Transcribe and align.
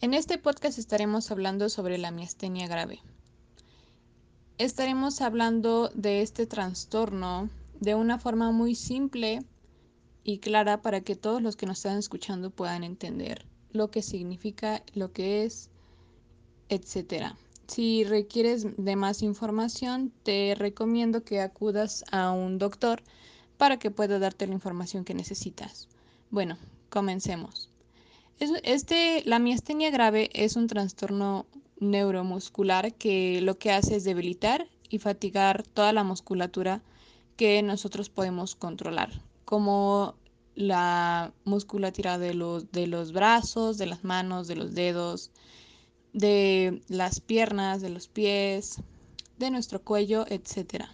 En 0.00 0.14
este 0.14 0.38
podcast 0.38 0.78
estaremos 0.78 1.32
hablando 1.32 1.68
sobre 1.68 1.98
la 1.98 2.12
miastenia 2.12 2.68
grave. 2.68 3.00
Estaremos 4.56 5.20
hablando 5.20 5.90
de 5.92 6.22
este 6.22 6.46
trastorno 6.46 7.50
de 7.80 7.96
una 7.96 8.20
forma 8.20 8.52
muy 8.52 8.76
simple 8.76 9.42
y 10.22 10.38
clara 10.38 10.82
para 10.82 11.00
que 11.00 11.16
todos 11.16 11.42
los 11.42 11.56
que 11.56 11.66
nos 11.66 11.78
están 11.78 11.98
escuchando 11.98 12.50
puedan 12.50 12.84
entender 12.84 13.44
lo 13.72 13.90
que 13.90 14.02
significa, 14.02 14.84
lo 14.94 15.10
que 15.10 15.44
es, 15.44 15.68
etc. 16.68 17.32
Si 17.66 18.04
requieres 18.04 18.66
de 18.76 18.94
más 18.94 19.20
información, 19.22 20.12
te 20.22 20.54
recomiendo 20.56 21.24
que 21.24 21.40
acudas 21.40 22.04
a 22.12 22.30
un 22.30 22.58
doctor 22.58 23.02
para 23.56 23.80
que 23.80 23.90
pueda 23.90 24.20
darte 24.20 24.46
la 24.46 24.54
información 24.54 25.04
que 25.04 25.14
necesitas. 25.14 25.88
Bueno, 26.30 26.56
comencemos. 26.88 27.68
Este, 28.38 29.22
la 29.24 29.40
miastenia 29.40 29.90
grave 29.90 30.30
es 30.32 30.54
un 30.54 30.68
trastorno 30.68 31.46
neuromuscular 31.80 32.94
que 32.94 33.40
lo 33.40 33.58
que 33.58 33.72
hace 33.72 33.96
es 33.96 34.04
debilitar 34.04 34.68
y 34.88 34.98
fatigar 34.98 35.64
toda 35.64 35.92
la 35.92 36.04
musculatura 36.04 36.82
que 37.36 37.62
nosotros 37.62 38.10
podemos 38.10 38.54
controlar, 38.54 39.22
como 39.44 40.14
la 40.54 41.32
musculatura 41.44 42.18
de 42.18 42.34
los, 42.34 42.70
de 42.70 42.86
los 42.86 43.12
brazos, 43.12 43.78
de 43.78 43.86
las 43.86 44.04
manos, 44.04 44.46
de 44.48 44.56
los 44.56 44.74
dedos, 44.74 45.30
de 46.12 46.82
las 46.88 47.20
piernas, 47.20 47.80
de 47.80 47.90
los 47.90 48.08
pies, 48.08 48.82
de 49.38 49.50
nuestro 49.50 49.82
cuello, 49.82 50.26
etc. 50.28 50.84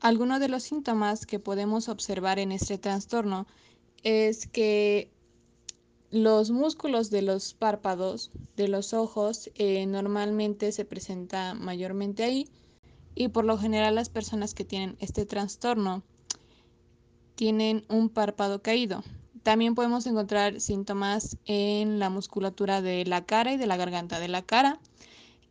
Algunos 0.00 0.40
de 0.40 0.48
los 0.48 0.62
síntomas 0.62 1.26
que 1.26 1.38
podemos 1.38 1.88
observar 1.88 2.38
en 2.38 2.52
este 2.52 2.78
trastorno 2.78 3.46
es 4.02 4.46
que 4.46 5.10
los 6.10 6.50
músculos 6.50 7.10
de 7.10 7.22
los 7.22 7.54
párpados, 7.54 8.30
de 8.56 8.68
los 8.68 8.92
ojos, 8.94 9.50
eh, 9.54 9.86
normalmente 9.86 10.72
se 10.72 10.84
presenta 10.84 11.54
mayormente 11.54 12.24
ahí 12.24 12.48
y 13.14 13.28
por 13.28 13.44
lo 13.44 13.58
general 13.58 13.94
las 13.94 14.08
personas 14.08 14.54
que 14.54 14.64
tienen 14.64 14.96
este 15.00 15.24
trastorno 15.24 16.02
tienen 17.36 17.84
un 17.88 18.08
párpado 18.08 18.60
caído. 18.60 19.02
También 19.42 19.74
podemos 19.74 20.06
encontrar 20.06 20.60
síntomas 20.60 21.38
en 21.46 21.98
la 21.98 22.10
musculatura 22.10 22.82
de 22.82 23.04
la 23.06 23.24
cara 23.24 23.52
y 23.52 23.56
de 23.56 23.66
la 23.66 23.76
garganta 23.76 24.20
de 24.20 24.28
la 24.28 24.42
cara. 24.42 24.78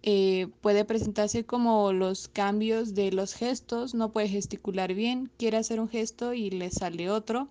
Eh, 0.04 0.48
puede 0.62 0.86
presentarse 0.86 1.46
como 1.46 1.92
los 1.92 2.28
cambios 2.28 2.94
de 2.94 3.12
los 3.12 3.34
gestos, 3.34 3.96
no 3.96 4.12
puede 4.12 4.30
gesticular 4.30 4.94
bien, 4.94 5.32
quiere 5.38 5.58
hacer 5.58 5.80
un 5.80 5.90
gesto 5.90 6.34
y 6.34 6.52
le 6.52 6.70
sale 6.70 7.10
otro. 7.10 7.50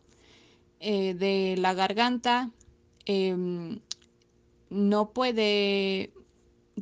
Eh, 0.80 1.14
de 1.14 1.56
la 1.58 1.74
garganta 1.74 2.52
Em, 3.08 3.80
no 4.68 5.12
puede 5.12 6.12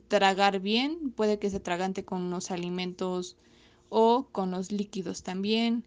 tragar 0.08 0.60
bien, 0.60 1.12
puede 1.12 1.38
que 1.38 1.50
se 1.50 1.60
tragante 1.60 2.04
con 2.04 2.30
los 2.30 2.50
alimentos 2.50 3.36
o 3.88 4.26
con 4.32 4.50
los 4.50 4.72
líquidos 4.72 5.22
también. 5.22 5.84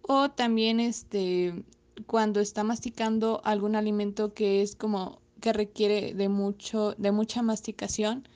O 0.00 0.30
también 0.30 0.78
este, 0.78 1.64
cuando 2.06 2.40
está 2.40 2.62
masticando 2.62 3.40
algún 3.44 3.74
alimento 3.74 4.32
que 4.32 4.62
es 4.62 4.76
como 4.76 5.20
que 5.40 5.52
requiere 5.52 6.14
de, 6.14 6.28
mucho, 6.28 6.94
de 6.96 7.10
mucha 7.10 7.42
masticación, 7.42 8.28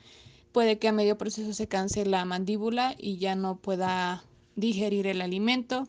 puede 0.50 0.81
que 0.81 0.89
a 0.89 0.92
medio 0.92 1.16
proceso 1.16 1.53
se 1.53 1.69
canse 1.69 2.05
la 2.05 2.25
mandíbula 2.25 2.97
y 2.98 3.19
ya 3.19 3.36
no 3.36 3.59
pueda 3.59 4.25
digerir 4.56 5.06
el 5.06 5.20
alimento. 5.20 5.89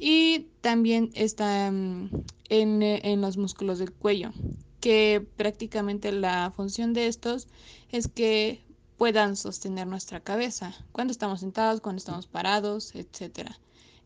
Y 0.00 0.48
también 0.60 1.10
está 1.14 1.70
mm, 1.70 2.10
en, 2.48 3.20
los 3.20 3.36
músculos 3.36 3.78
del 3.78 3.92
cuello, 3.92 4.32
que 4.80 5.24
prácticamente 5.36 6.10
la 6.12 6.52
función 6.54 6.92
de 6.92 7.06
estos 7.06 7.46
es 7.90 8.08
que 8.08 8.62
puedan 8.96 9.36
sostener 9.36 9.86
nuestra 9.86 10.20
cabeza 10.20 10.74
cuando 10.92 11.12
estamos 11.12 11.40
sentados, 11.40 11.80
cuando 11.80 11.98
estamos 11.98 12.26
parados, 12.26 12.94
etc. 12.94 13.50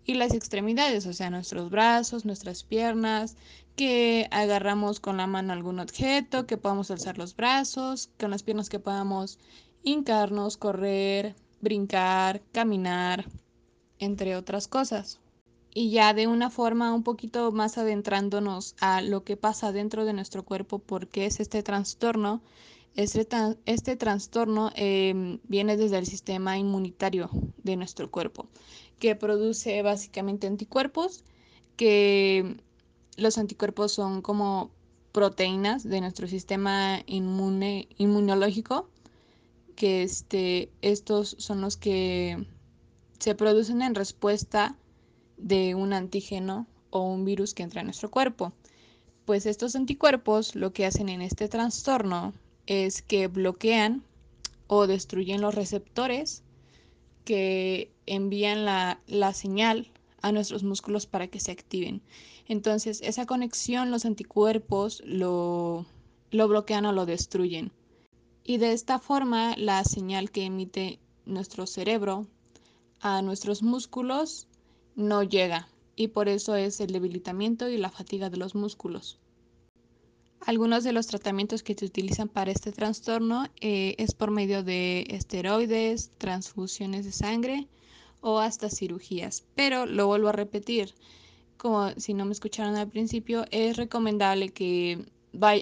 Y 0.05 0.15
las 0.15 0.35
extremidades, 0.35 1.07
o 1.07 1.13
sea, 1.13 1.31
nuestros 1.31 1.71
brazos, 1.71 2.25
nuestras 2.25 2.65
piernas, 2.65 3.37
que 3.77 4.29
agarramos 4.31 5.01
con 5.01 5.17
la 5.17 5.27
mano 5.27 5.55
algún 5.55 5.81
objeto, 5.81 6.47
que 6.47 6.59
podamos 6.59 6.91
alzar 6.91 7.17
los 7.17 7.35
brazos, 7.35 8.11
con 8.19 8.31
las 8.31 8.43
piernas 8.43 8.69
que 8.69 8.79
podamos 8.79 9.39
hincarnos, 9.85 10.59
correr, 10.59 11.35
brincar, 11.63 12.43
caminar, 12.53 13.25
entre 13.99 14.37
otras 14.37 14.69
cosas 14.69 15.23
y 15.75 15.91
ya 15.91 16.13
de 16.13 16.27
una 16.27 16.51
forma 16.51 16.93
un 16.93 17.03
poquito 17.03 17.51
más 17.53 17.79
adentrándonos 17.79 18.75
a 18.81 19.01
lo 19.01 19.25
que 19.25 19.37
pasa 19.37 19.73
dentro 19.73 20.05
de 20.05 20.13
nuestro 20.13 20.45
cuerpo, 20.45 20.79
porque 20.79 21.27
es 21.27 21.41
este 21.41 21.63
trastorno. 21.63 22.43
Este, 22.95 23.27
este 23.65 23.97
trastorno 23.97 24.71
em, 24.75 25.39
viene 25.45 25.79
desde 25.79 25.97
el 25.97 26.05
sistema 26.05 26.59
inmunitario 26.59 27.31
de 27.63 27.77
nuestro 27.77 28.11
cuerpo, 28.11 28.49
que 28.99 29.17
produce 29.17 29.81
básicamente 29.81 30.47
anticuerpos, 30.47 31.25
que 31.77 32.59
los 33.17 33.39
anticuerpos 33.39 33.93
son 33.93 34.21
como 34.21 34.71
proteínas 35.13 35.85
de 35.85 36.03
nuestro 36.03 36.27
sistema 36.27 37.03
inmune, 37.07 37.89
inmunológico, 37.97 38.91
que 39.75 40.03
este, 40.03 40.71
estos 40.83 41.35
son 41.39 41.63
los 41.63 41.79
que 41.79 42.47
se 43.19 43.35
producen 43.35 43.81
en 43.81 43.95
respuesta 43.95 44.77
de 45.37 45.75
un 45.75 45.93
antígeno 45.93 46.67
o 46.91 47.03
un 47.03 47.25
virus 47.25 47.55
que 47.55 47.63
entra 47.63 47.81
en 47.81 47.87
nuestro 47.87 48.11
cuerpo. 48.11 48.53
Pues 49.25 49.47
estos 49.47 49.77
anticuerpos 49.77 50.55
lo 50.55 50.73
que 50.73 50.87
hacen 50.87 51.09
en 51.09 51.23
este 51.23 51.49
trastorno 51.49 52.33
es 52.67 53.03
que 53.03 53.29
bloquean 53.29 54.03
o 54.67 54.87
destruyen 54.87 55.41
los 55.41 55.55
receptores 55.55 56.43
que 57.25 57.93
envían 58.07 58.65
la, 58.65 59.33
señal 59.33 59.91
a 60.23 60.33
nuestros 60.33 60.65
músculos 60.65 61.07
para 61.07 61.29
que 61.29 61.41
se 61.41 61.53
activen. 61.53 62.03
Entonces, 62.49 63.01
esa 63.03 63.27
conexión 63.27 63.91
los 63.91 64.05
anticuerpos 64.05 65.03
lo, 65.05 65.87
lo 66.31 66.49
bloquean 66.49 66.87
o 66.87 66.93
lo 66.93 67.07
destruyen. 67.07 67.73
Y 68.45 68.59
de 68.59 68.73
esta 68.73 68.99
forma, 68.99 69.57
la 69.57 69.85
señal 69.85 70.31
que 70.31 70.45
emite 70.45 70.99
nuestro 71.27 71.67
cerebro 71.67 72.27
a 73.01 73.23
nuestros 73.23 73.63
músculos 73.63 74.49
no 74.95 75.23
llega 75.23 75.69
y 75.97 76.09
por 76.09 76.29
eso 76.29 76.55
es 76.55 76.81
el 76.81 76.93
debilitamiento 76.93 77.69
y 77.69 77.77
la 77.77 77.91
fatiga 77.91 78.31
de 78.31 78.37
los 78.37 78.55
músculos. 78.55 79.19
Algunos 80.45 80.83
de 80.83 80.93
los 80.93 81.07
tratamientos 81.07 81.63
que 81.63 81.75
se 81.75 81.85
utilizan 81.85 82.29
para 82.29 82.51
este 82.51 82.73
trastorno 82.73 83.47
eh, 83.61 83.95
es 83.99 84.13
por 84.13 84.33
medio 84.33 84.65
de 84.65 85.07
esteroides, 85.11 86.11
transfusiones 86.19 87.05
de 87.05 87.13
sangre 87.13 87.69
o 88.21 88.41
hasta 88.41 88.69
cirugías. 88.69 89.45
Pero 89.55 89.87
lo 89.87 90.09
vuelvo 90.09 90.29
a 90.29 90.33
repetir, 90.33 90.95
como 91.57 91.91
si 91.97 92.13
no 92.13 92.25
me 92.25 92.33
escucharon 92.33 92.75
al 92.75 92.89
principio, 92.89 93.45
es 93.53 93.77
recomendable 93.77 94.49
que 94.49 95.07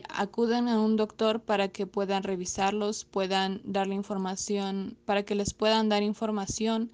acudan 0.09 0.69
a 0.69 0.81
un 0.81 0.97
doctor 0.97 1.41
para 1.41 1.69
que 1.69 1.87
puedan 1.87 2.23
revisarlos, 2.23 3.05
puedan 3.05 3.61
darle 3.65 3.95
información, 3.95 4.97
para 5.05 5.25
que 5.25 5.35
les 5.35 5.53
puedan 5.53 5.91
dar 5.91 6.03
información 6.03 6.91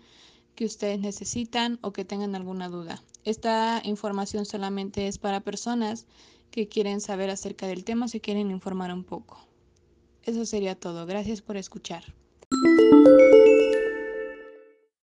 que 0.57 0.65
ustedes 0.65 0.99
necesitan 0.99 1.79
o 1.83 1.93
que 1.93 2.05
tengan 2.05 2.35
alguna 2.35 2.69
duda. 2.69 3.03
Esta 3.25 3.81
información 3.85 4.45
solamente 4.45 5.07
es 5.07 5.19
para 5.19 5.41
personas 5.41 6.07
que 6.51 6.67
quieren 6.67 7.01
saber 7.01 7.31
acerca 7.31 7.67
del 7.67 7.85
tema 7.85 8.09
se 8.09 8.21
quieren 8.21 8.51
informar 8.51 8.93
un 8.93 9.05
poco. 9.05 9.39
Eso 10.25 10.45
sería 10.45 10.75
todo. 10.75 11.07
Gracias 11.07 11.43
por 11.43 11.57
escuchar. 11.57 12.03